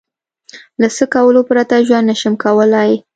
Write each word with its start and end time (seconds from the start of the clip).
له 0.81 0.87
څه 0.95 1.05
کولو 1.13 1.41
پرته 1.49 1.75
ژوند 1.87 2.05
نشم 2.11 2.33
کولای؟ 2.43 2.91